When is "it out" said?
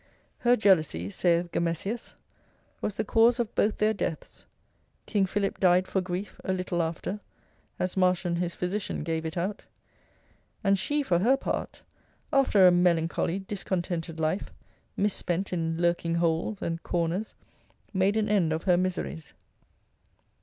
9.27-9.61